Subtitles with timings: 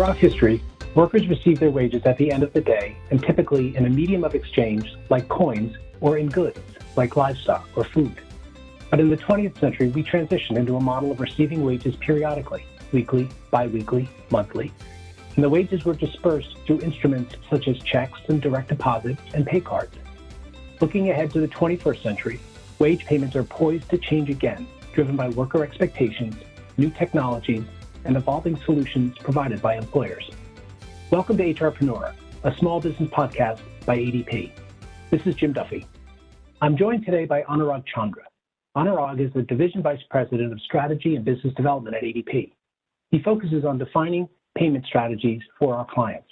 [0.00, 0.62] Throughout history,
[0.94, 4.24] workers receive their wages at the end of the day and typically in a medium
[4.24, 6.58] of exchange like coins or in goods
[6.96, 8.14] like livestock or food.
[8.88, 13.28] But in the 20th century, we transitioned into a model of receiving wages periodically, weekly,
[13.50, 14.72] biweekly, monthly,
[15.34, 19.60] and the wages were dispersed through instruments such as checks and direct deposit and pay
[19.60, 19.94] cards.
[20.80, 22.40] Looking ahead to the 21st century,
[22.78, 26.36] wage payments are poised to change again, driven by worker expectations,
[26.78, 27.64] new technologies,
[28.04, 30.30] and evolving solutions provided by employers.
[31.10, 32.14] Welcome to HRpreneur,
[32.44, 34.52] a small business podcast by ADP.
[35.10, 35.86] This is Jim Duffy.
[36.62, 38.22] I'm joined today by Anurag Chandra.
[38.76, 42.52] Anurag is the Division Vice President of Strategy and Business Development at ADP.
[43.10, 46.28] He focuses on defining payment strategies for our clients.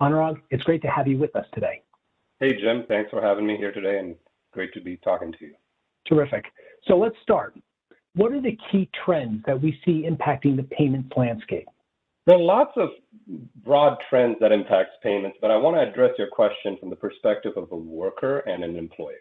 [0.00, 1.82] Anurag, it's great to have you with us today.
[2.38, 2.84] Hey, Jim.
[2.86, 4.14] Thanks for having me here today and
[4.52, 5.54] great to be talking to you.
[6.06, 6.44] Terrific.
[6.86, 7.54] So let's start.
[8.16, 11.66] What are the key trends that we see impacting the payments landscape?
[12.24, 12.88] There are lots of
[13.62, 17.52] broad trends that impacts payments, but I want to address your question from the perspective
[17.56, 19.16] of a worker and an employer.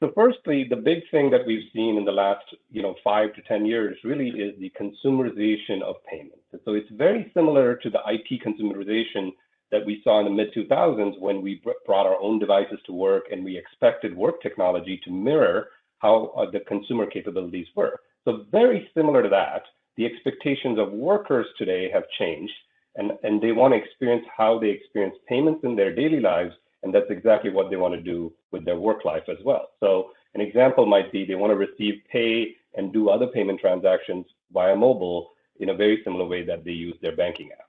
[0.00, 3.42] So firstly, the big thing that we've seen in the last, you know, five to
[3.42, 6.42] 10 years really is the consumerization of payments.
[6.64, 9.30] So it's very similar to the IT consumerization
[9.70, 13.26] that we saw in the mid 2000s when we brought our own devices to work
[13.30, 15.68] and we expected work technology to mirror
[16.00, 18.00] how uh, the consumer capabilities were.
[18.24, 19.62] So very similar to that,
[19.96, 22.52] the expectations of workers today have changed
[22.96, 26.54] and, and they want to experience how they experience payments in their daily lives.
[26.82, 29.68] And that's exactly what they want to do with their work life as well.
[29.80, 34.26] So an example might be they want to receive pay and do other payment transactions
[34.52, 37.66] via mobile in a very similar way that they use their banking app.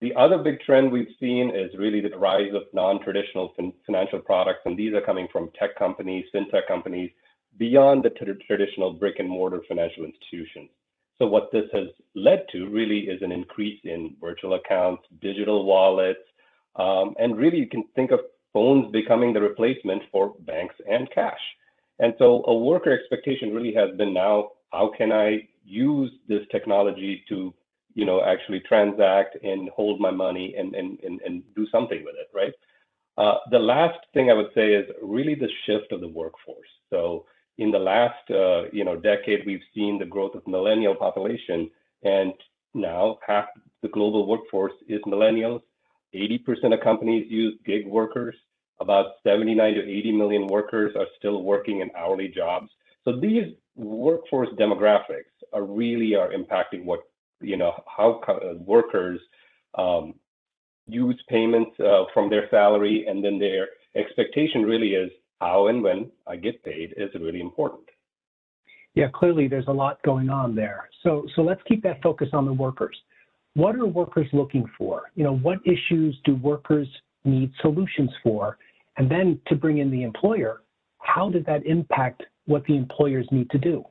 [0.00, 4.62] The other big trend we've seen is really the rise of non-traditional fin- financial products,
[4.64, 7.10] and these are coming from tech companies, fintech companies,
[7.58, 8.10] beyond the
[8.46, 10.70] traditional brick and mortar financial institutions.
[11.18, 16.20] So what this has led to really is an increase in virtual accounts, digital wallets,
[16.76, 18.20] um, and really you can think of
[18.52, 21.40] phones becoming the replacement for banks and cash.
[21.98, 27.22] And so a worker expectation really has been now, how can I use this technology
[27.28, 27.54] to,
[27.94, 32.14] you know, actually transact and hold my money and, and, and, and do something with
[32.18, 32.52] it, right?
[33.18, 36.68] Uh, the last thing I would say is really the shift of the workforce.
[36.90, 37.26] So
[37.58, 41.70] in the last uh, you know decade, we've seen the growth of millennial population,
[42.02, 42.32] and
[42.74, 43.46] now half
[43.82, 45.62] the global workforce is millennials.
[46.14, 48.34] 80% of companies use gig workers.
[48.80, 52.68] About 79 to 80 million workers are still working in hourly jobs.
[53.04, 57.00] So these workforce demographics are really are impacting what
[57.40, 58.20] you know how
[58.66, 59.20] workers
[59.76, 60.14] um,
[60.86, 65.10] use payments uh, from their salary, and then their expectation really is
[65.42, 67.82] how and when I get paid is really important.
[68.94, 70.88] Yeah, clearly there's a lot going on there.
[71.02, 72.96] So, so let's keep that focus on the workers.
[73.54, 75.10] What are workers looking for?
[75.16, 76.86] You know, what issues do workers
[77.24, 78.56] need solutions for?
[78.98, 80.62] And then to bring in the employer,
[80.98, 83.84] how does that impact what the employers need to do?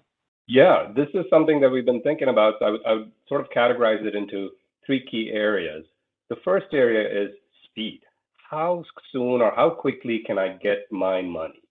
[0.47, 2.53] Yeah, this is something that we've been thinking about.
[2.59, 4.51] So I would, I would sort of categorize it into
[4.85, 5.83] three key areas.
[6.29, 7.31] The first area is
[7.65, 8.01] speed
[8.51, 11.63] how soon or how quickly can I get my money?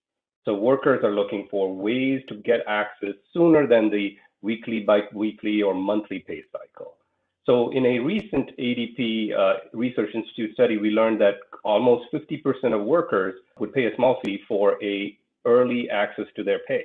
[0.47, 5.75] So workers are looking for ways to get access sooner than the weekly, bi-weekly, or
[5.75, 6.97] monthly pay cycle.
[7.45, 12.83] So in a recent ADP uh, Research Institute study, we learned that almost 50% of
[12.83, 16.85] workers would pay a small fee for a early access to their pay.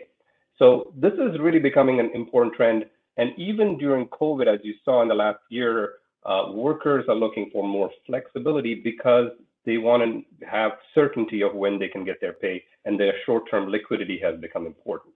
[0.60, 2.86] So this is really becoming an important trend.
[3.16, 5.94] And even during COVID, as you saw in the last year,
[6.26, 9.30] uh, workers are looking for more flexibility because
[9.66, 13.70] they want to have certainty of when they can get their pay, and their short-term
[13.70, 15.14] liquidity has become important.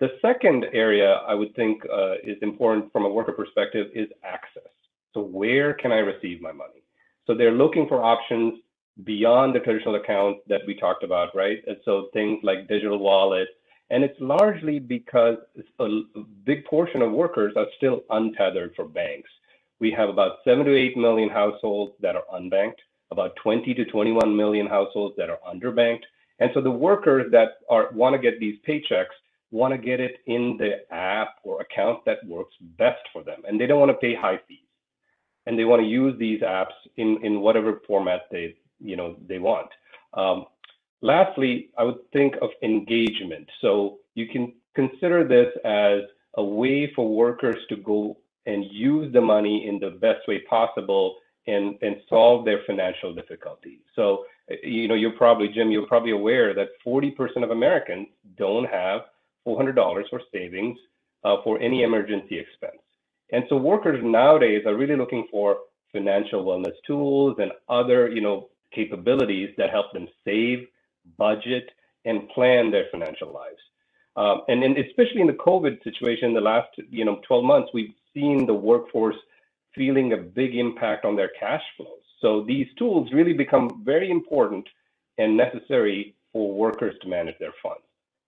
[0.00, 4.72] The second area I would think uh, is important from a worker perspective is access.
[5.14, 6.82] So where can I receive my money?
[7.26, 8.54] So they're looking for options
[9.04, 11.58] beyond the traditional accounts that we talked about, right?
[11.66, 13.50] And so things like digital wallets,
[13.90, 15.38] and it's largely because
[15.78, 15.88] a
[16.44, 19.30] big portion of workers are still untethered for banks.
[19.80, 24.36] We have about seven to eight million households that are unbanked about 20 to 21
[24.36, 26.02] million households that are underbanked.
[26.38, 29.16] And so the workers that are want to get these paychecks
[29.50, 33.42] want to get it in the app or account that works best for them.
[33.46, 34.58] And they don't want to pay high fees.
[35.46, 39.38] And they want to use these apps in, in whatever format they, you know, they
[39.38, 39.68] want.
[40.12, 40.44] Um,
[41.00, 43.48] lastly, I would think of engagement.
[43.62, 46.00] So you can consider this as
[46.36, 51.16] a way for workers to go and use the money in the best way possible
[51.48, 53.80] and, and solve their financial difficulties.
[53.96, 54.24] So,
[54.62, 59.02] you know, you're probably, Jim, you're probably aware that 40% of Americans don't have
[59.46, 59.74] $400
[60.10, 60.78] for savings
[61.24, 62.82] uh, for any emergency expense.
[63.32, 65.58] And so workers nowadays are really looking for
[65.92, 70.66] financial wellness tools and other, you know, capabilities that help them save,
[71.16, 71.70] budget,
[72.04, 73.62] and plan their financial lives.
[74.16, 77.94] Um, and, and especially in the COVID situation, the last, you know, 12 months, we've
[78.12, 79.16] seen the workforce
[79.78, 82.04] feeling a big impact on their cash flows.
[82.20, 84.68] So these tools really become very important
[85.16, 87.82] and necessary for workers to manage their funds.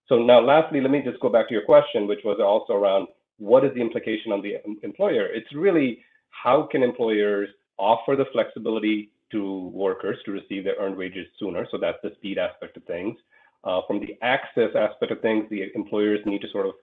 [0.09, 3.09] So now, lastly, let me just go back to your question, which was also around
[3.39, 5.27] what is the implication on the employer?
[5.27, 6.01] It's really
[6.31, 7.49] how can employers
[7.79, 11.67] offer the flexibility to workers to receive their earned wages sooner?
[11.71, 13.17] So that's the speed aspect of things.
[13.63, 16.75] Uh, from the access aspect of things, the employers need to sort of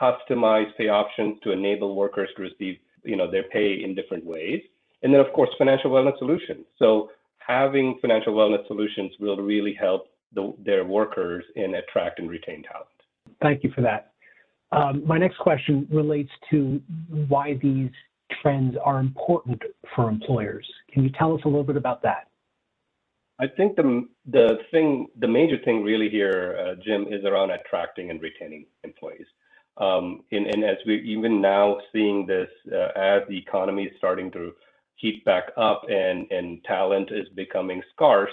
[0.00, 4.62] customize pay options to enable workers to receive, you know, their pay in different ways.
[5.02, 6.64] And then, of course, financial wellness solutions.
[6.78, 12.62] So having financial wellness solutions will really help the, their workers in attract and retain
[12.62, 12.88] talent.
[13.40, 14.12] Thank you for that.
[14.72, 16.80] Um, my next question relates to
[17.28, 17.90] why these
[18.42, 19.62] trends are important
[19.94, 20.66] for employers.
[20.92, 22.28] Can you tell us a little bit about that?
[23.38, 28.10] I think the the thing, the major thing really here, uh, Jim, is around attracting
[28.10, 29.26] and retaining employees.
[29.78, 34.30] Um, and, and, as we're even now seeing this uh, as the economy is starting
[34.30, 34.52] to
[34.94, 38.32] heat back up and, and talent is becoming scarce,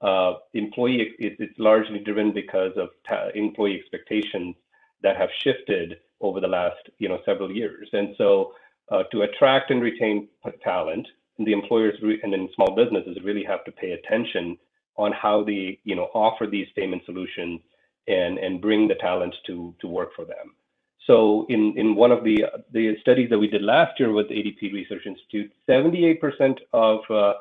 [0.00, 2.88] uh, employee it, it's largely driven because of
[3.34, 4.56] employee expectations
[5.02, 7.88] that have shifted over the last you know several years.
[7.92, 8.54] And so
[8.90, 10.28] uh, to attract and retain
[10.62, 11.06] talent,
[11.38, 14.58] the employers and then small businesses really have to pay attention
[14.96, 17.60] on how they you know offer these payment solutions
[18.08, 20.54] and and bring the talent to to work for them.
[21.06, 24.72] So in in one of the the studies that we did last year with ADP
[24.72, 27.34] Research Institute, 78% of uh,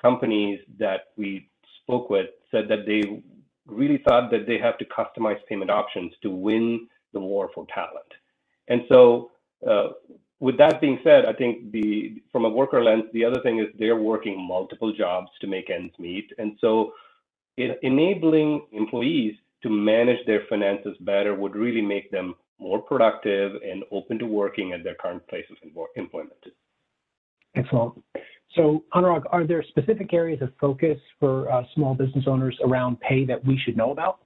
[0.00, 1.48] companies that we
[1.82, 3.22] spoke with said that they
[3.66, 8.12] really thought that they have to customize payment options to win the war for talent.
[8.68, 9.30] And so
[9.68, 9.88] uh,
[10.38, 13.66] with that being said, I think the from a worker lens, the other thing is
[13.78, 16.92] they're working multiple jobs to make ends meet, and so
[17.56, 24.18] enabling employees to manage their finances better would really make them more productive and open
[24.18, 25.56] to working at their current place of
[25.96, 26.32] employment.
[27.54, 28.02] Excellent.
[28.54, 33.24] So, Anurag, are there specific areas of focus for uh, small business owners around pay
[33.26, 34.20] that we should know about?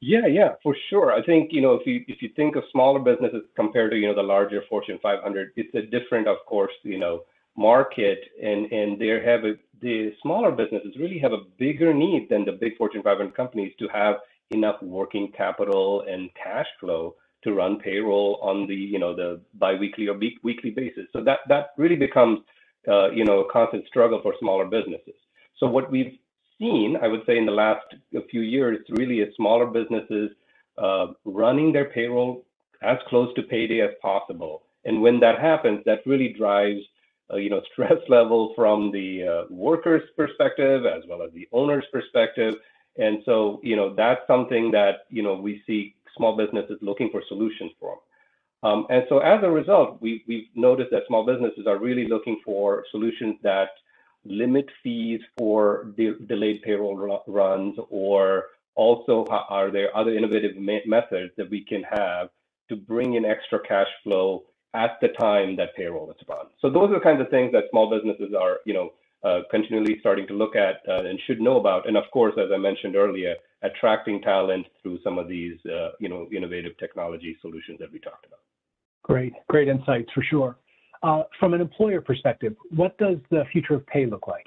[0.00, 1.12] Yeah, yeah, for sure.
[1.12, 4.06] I think you know if you if you think of smaller businesses compared to you
[4.06, 7.24] know the larger Fortune 500, it's a different, of course, you know,
[7.56, 12.44] market, and and they have a the smaller businesses really have a bigger need than
[12.44, 14.16] the big Fortune 500 companies to have
[14.50, 17.14] enough working capital and cash flow
[17.44, 21.04] to run payroll on the you know the biweekly or weekly basis.
[21.12, 22.40] So that that really becomes
[22.88, 25.14] uh, you know a constant struggle for smaller businesses.
[25.58, 26.18] So what we've
[26.58, 27.86] seen, I would say, in the last
[28.30, 30.30] few years, really is smaller businesses
[30.76, 32.44] uh, running their payroll
[32.82, 34.62] as close to payday as possible.
[34.84, 36.80] And when that happens, that really drives,
[37.32, 41.84] uh, you know, stress level from the uh, workers' perspective as well as the owner's
[41.92, 42.54] perspective.
[42.98, 47.22] And so, you know, that's something that you know we see small businesses looking for
[47.28, 47.98] solutions for.
[48.62, 52.40] Um, and so, as a result, we, we've noticed that small businesses are really looking
[52.44, 53.68] for solutions that
[54.24, 61.48] limit fees for de delayed payroll runs, or also are there other innovative methods that
[61.50, 62.30] we can have
[62.68, 64.42] to bring in extra cash flow
[64.74, 66.46] at the time that payroll is run?
[66.60, 68.90] So those are the kinds of things that small businesses are, you know,
[69.24, 71.88] uh, continually starting to look at uh, and should know about.
[71.88, 76.08] And of course, as I mentioned earlier, attracting talent through some of these, uh, you
[76.08, 78.40] know, innovative technology solutions that we talked about.
[79.02, 80.56] Great, great insights for sure.
[81.02, 84.46] Uh, from an employer perspective, what does the future of pay look like?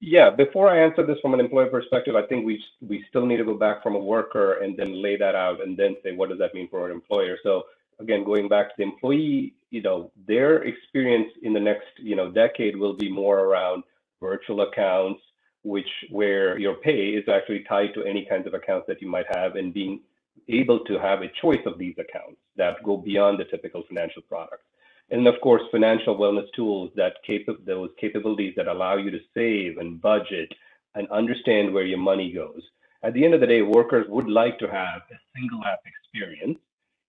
[0.00, 3.38] Yeah, before I answer this from an employer perspective, I think we we still need
[3.38, 6.28] to go back from a worker and then lay that out and then say what
[6.28, 7.36] does that mean for an employer.
[7.42, 7.64] So
[7.98, 12.30] again, going back to the employee, you know, their experience in the next you know
[12.30, 13.82] decade will be more around
[14.20, 15.20] virtual accounts,
[15.62, 19.26] which where your pay is actually tied to any kinds of accounts that you might
[19.34, 20.00] have, and being
[20.48, 24.64] able to have a choice of these accounts that go beyond the typical financial products.
[25.10, 29.78] And of course, financial wellness tools that cap- those capabilities that allow you to save
[29.78, 30.52] and budget
[30.94, 32.62] and understand where your money goes.
[33.02, 36.58] At the end of the day, workers would like to have a single app experience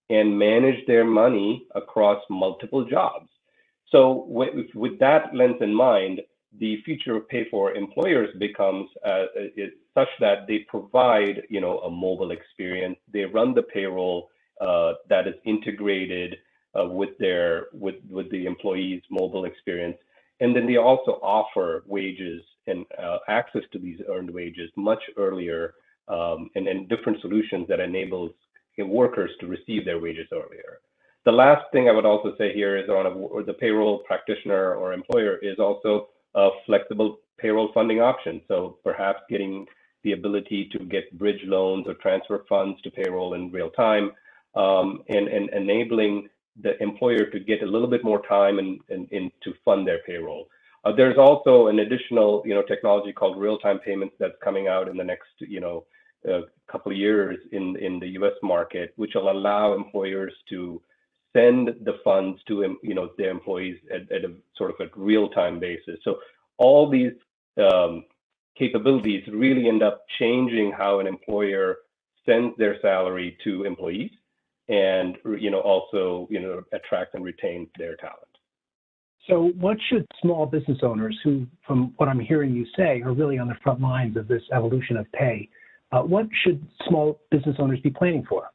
[0.10, 3.30] and manage their money across multiple jobs.
[3.92, 6.22] So with, with that lens in mind,
[6.58, 9.25] the future of pay for employers becomes uh,
[9.94, 12.98] such that they provide, you know, a mobile experience.
[13.12, 16.38] They run the payroll uh, that is integrated
[16.80, 19.98] uh, with their with with the employees' mobile experience,
[20.39, 25.74] and then they also offer wages and uh, access to these earned wages much earlier,
[26.08, 28.32] um, and and different solutions that enables
[28.88, 30.79] workers to receive their wages earlier.
[31.25, 34.93] The last thing I would also say here is on a, the payroll practitioner or
[34.93, 38.41] employer is also a flexible payroll funding option.
[38.48, 39.65] So perhaps getting
[40.03, 44.12] the ability to get bridge loans or transfer funds to payroll in real time
[44.55, 46.29] um, and, and enabling
[46.62, 48.79] the employer to get a little bit more time and
[49.43, 50.48] to fund their payroll.
[50.86, 54.95] Uh, there's also an additional, you know, technology called real-time payments that's coming out in
[54.95, 55.86] the next, you know,
[56.27, 58.33] uh, couple of years in in the U.S.
[58.43, 60.81] market, which will allow employers to
[61.33, 65.59] send the funds to, you know, their employees at, at a sort of a real-time
[65.59, 65.99] basis.
[66.03, 66.17] So
[66.57, 67.13] all these
[67.57, 68.05] um,
[68.57, 71.77] capabilities really end up changing how an employer
[72.25, 74.11] sends their salary to employees
[74.69, 78.29] and you know also you know attract and retain their talent.
[79.27, 83.38] So, what should small business owners, who, from what I'm hearing you say, are really
[83.38, 85.47] on the front lines of this evolution of pay,
[85.91, 88.50] uh, what should small business owners be planning for?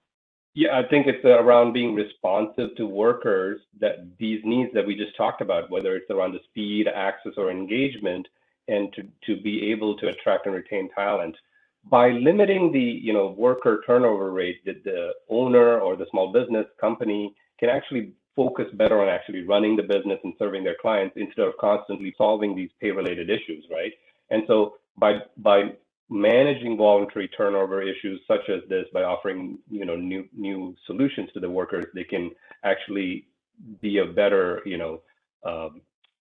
[0.54, 5.16] Yeah, I think it's around being responsive to workers that these needs that we just
[5.16, 8.28] talked about, whether it's around the speed, access, or engagement,
[8.68, 11.34] and to, to be able to attract and retain talent
[11.90, 16.66] by limiting the you know worker turnover rate that the owner or the small business
[16.80, 21.46] company can actually focus better on actually running the business and serving their clients instead
[21.46, 23.92] of constantly solving these pay related issues right
[24.30, 25.72] and so by by
[26.10, 31.40] managing voluntary turnover issues such as this by offering you know new new solutions to
[31.40, 32.30] the workers they can
[32.62, 33.26] actually
[33.80, 35.00] be a better you know
[35.44, 35.80] um,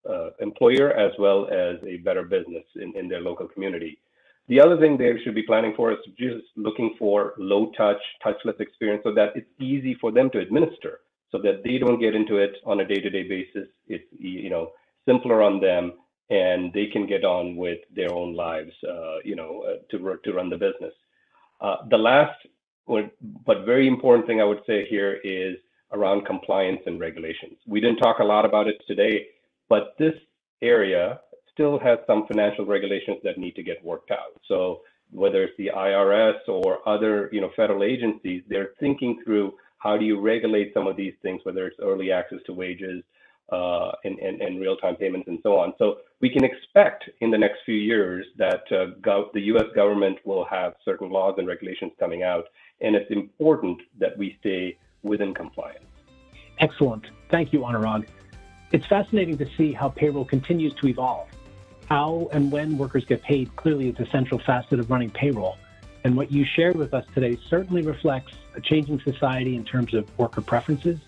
[0.10, 4.00] uh, employer as well as a better business in, in their local community
[4.48, 8.60] the other thing they should be planning for is just looking for low touch, touchless
[8.60, 11.00] experience so that it's easy for them to administer
[11.32, 13.70] so that they don't get into it on a day-to-day basis.
[13.88, 14.72] It's you know
[15.08, 15.94] simpler on them
[16.30, 20.34] and they can get on with their own lives, uh, you know, uh, to to
[20.34, 20.94] run the business.
[21.62, 22.38] Uh, the last,
[22.88, 25.56] but very important thing I would say here is
[25.94, 27.58] around compliance and regulations.
[27.68, 29.28] We didn't talk a lot about it today,
[29.70, 30.16] but this
[30.62, 31.20] area
[31.52, 34.42] still has some financial regulations that need to get worked out.
[34.48, 39.98] So whether it's the IRS or other, you know, federal agencies, they're thinking through how
[39.98, 43.04] do you regulate some of these things, whether it's early access to wages
[43.52, 45.74] uh, and, and, and real-time payments and so on.
[45.78, 49.68] So we can expect in the next few years that uh, the U.S.
[49.76, 52.46] government will have certain laws and regulations coming out,
[52.82, 55.86] and it's important that we stay within compliance.
[56.60, 57.06] Excellent.
[57.30, 58.08] Thank you, Anurag.
[58.72, 61.28] It's fascinating to see how payroll continues to evolve
[61.90, 65.58] how and when workers get paid clearly is a central facet of running payroll.
[66.04, 70.06] And what you shared with us today certainly reflects a changing society in terms of
[70.18, 71.00] worker preferences,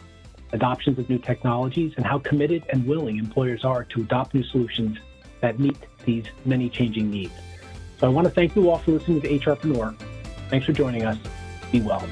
[0.53, 4.97] adoptions of new technologies, and how committed and willing employers are to adopt new solutions
[5.41, 7.33] that meet these many changing needs.
[7.99, 9.95] So I want to thank you all for listening to HRpreneur.
[10.49, 11.17] Thanks for joining us.
[11.71, 12.07] Be well.